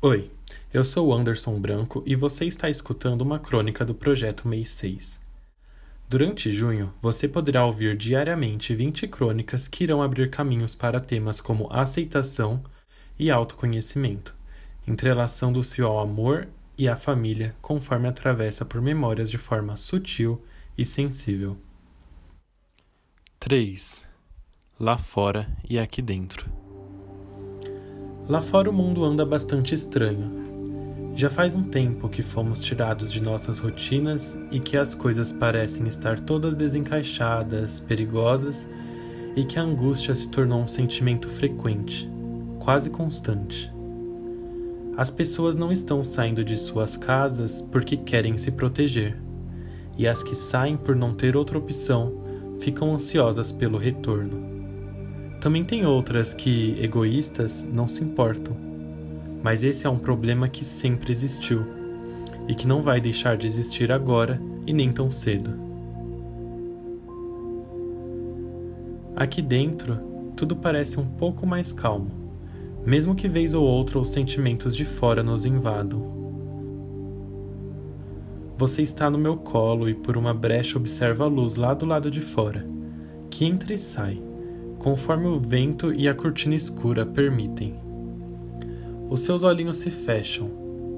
[0.00, 0.30] Oi,
[0.72, 5.20] eu sou Anderson Branco e você está escutando uma crônica do projeto Mês 6.
[6.08, 11.66] Durante junho, você poderá ouvir diariamente 20 crônicas que irão abrir caminhos para temas como
[11.72, 12.62] aceitação
[13.18, 14.36] e autoconhecimento,
[14.86, 16.46] entrelaçando-se ao amor
[16.78, 20.40] e à família conforme atravessa por memórias de forma sutil
[20.78, 21.58] e sensível.
[23.40, 24.04] 3.
[24.78, 26.57] Lá fora e aqui dentro.
[28.28, 30.30] Lá fora o mundo anda bastante estranho.
[31.16, 35.86] Já faz um tempo que fomos tirados de nossas rotinas e que as coisas parecem
[35.86, 38.68] estar todas desencaixadas, perigosas
[39.34, 42.06] e que a angústia se tornou um sentimento frequente,
[42.58, 43.72] quase constante.
[44.94, 49.16] As pessoas não estão saindo de suas casas porque querem se proteger,
[49.96, 52.12] e as que saem por não ter outra opção
[52.60, 54.57] ficam ansiosas pelo retorno.
[55.48, 58.54] Também tem outras que, egoístas, não se importam.
[59.42, 61.64] Mas esse é um problema que sempre existiu
[62.46, 65.50] e que não vai deixar de existir agora e nem tão cedo.
[69.16, 69.96] Aqui dentro,
[70.36, 72.10] tudo parece um pouco mais calmo,
[72.84, 76.12] mesmo que vez ou outra os sentimentos de fora nos invadam.
[78.58, 82.10] Você está no meu colo e por uma brecha observa a luz lá do lado
[82.10, 82.66] de fora,
[83.30, 84.27] que entra e sai
[84.88, 87.74] conforme o vento e a cortina escura permitem.
[89.10, 90.50] Os seus olhinhos se fecham,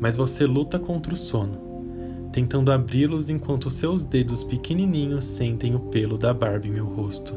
[0.00, 6.18] mas você luta contra o sono, tentando abri-los enquanto seus dedos pequenininhos sentem o pelo
[6.18, 7.32] da barba em meu rosto,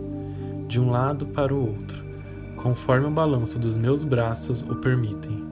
[0.67, 2.03] de um lado para o outro,
[2.55, 5.43] conforme o balanço dos meus braços o permitem.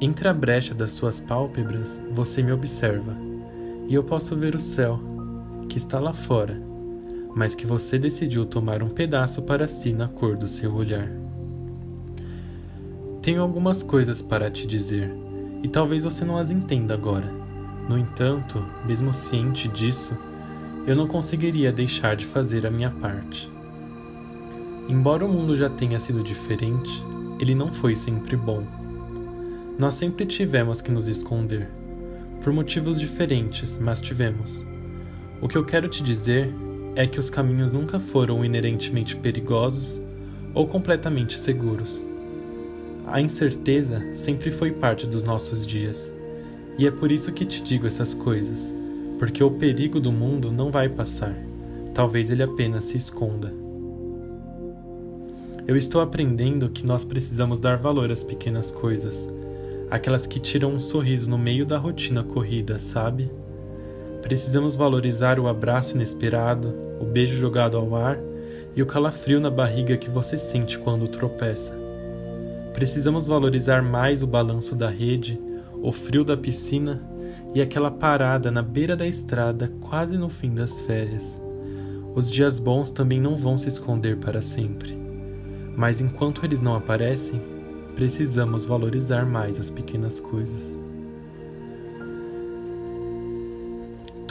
[0.00, 3.14] Entre a brecha das suas pálpebras, você me observa,
[3.86, 4.98] e eu posso ver o céu,
[5.68, 6.71] que está lá fora
[7.34, 11.10] mas que você decidiu tomar um pedaço para si na cor do seu olhar.
[13.22, 15.10] Tenho algumas coisas para te dizer,
[15.62, 17.30] e talvez você não as entenda agora.
[17.88, 20.16] No entanto, mesmo ciente disso,
[20.86, 23.50] eu não conseguiria deixar de fazer a minha parte.
[24.88, 27.02] Embora o mundo já tenha sido diferente,
[27.38, 28.64] ele não foi sempre bom.
[29.78, 31.68] Nós sempre tivemos que nos esconder.
[32.42, 34.66] Por motivos diferentes, mas tivemos.
[35.40, 36.52] O que eu quero te dizer
[36.94, 40.02] é que os caminhos nunca foram inerentemente perigosos
[40.54, 42.04] ou completamente seguros.
[43.06, 46.14] A incerteza sempre foi parte dos nossos dias,
[46.78, 48.74] e é por isso que te digo essas coisas,
[49.18, 51.34] porque o perigo do mundo não vai passar,
[51.94, 53.52] talvez ele apenas se esconda.
[55.66, 59.32] Eu estou aprendendo que nós precisamos dar valor às pequenas coisas,
[59.90, 63.30] aquelas que tiram um sorriso no meio da rotina corrida, sabe?
[64.22, 68.18] Precisamos valorizar o abraço inesperado, o beijo jogado ao ar
[68.74, 71.76] e o calafrio na barriga que você sente quando tropeça.
[72.72, 75.38] Precisamos valorizar mais o balanço da rede,
[75.82, 77.02] o frio da piscina
[77.54, 81.38] e aquela parada na beira da estrada quase no fim das férias.
[82.14, 84.96] Os dias bons também não vão se esconder para sempre.
[85.76, 87.40] Mas enquanto eles não aparecem,
[87.96, 90.78] precisamos valorizar mais as pequenas coisas.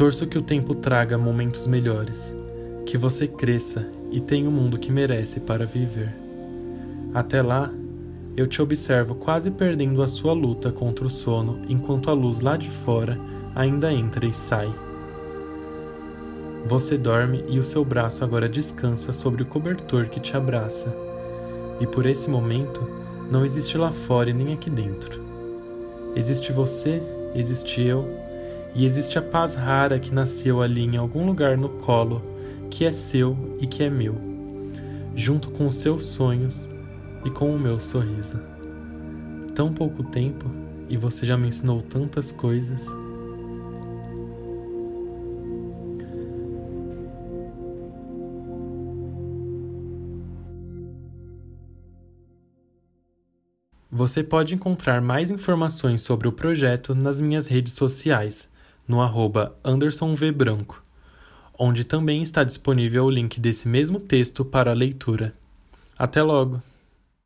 [0.02, 2.36] Torço que o tempo traga momentos melhores,
[2.88, 6.12] que você cresça e tenha o mundo que merece para viver.
[7.14, 7.72] Até lá,
[8.36, 12.58] eu te observo quase perdendo a sua luta contra o sono enquanto a luz lá
[12.58, 13.16] de fora
[13.54, 14.74] ainda entra e sai.
[16.66, 20.92] Você dorme e o seu braço agora descansa sobre o cobertor que te abraça.
[21.80, 22.90] E por esse momento,
[23.30, 25.22] não existe lá fora e nem aqui dentro.
[26.16, 27.04] Existe você,
[27.36, 28.31] existe eu
[28.74, 32.22] e existe a paz rara que nasceu ali em algum lugar no colo,
[32.70, 34.16] que é seu e que é meu,
[35.16, 36.68] junto com os seus sonhos
[37.26, 38.40] e com o meu sorriso.
[39.54, 40.46] Tão pouco tempo
[40.90, 42.88] e você já me ensinou tantas coisas.
[53.94, 58.51] Você pode encontrar mais informações sobre o projeto nas minhas redes sociais
[58.88, 60.32] no arroba Anderson v.
[60.32, 60.84] Branco,
[61.58, 65.34] onde também está disponível o link desse mesmo texto para leitura.
[65.98, 66.62] Até logo!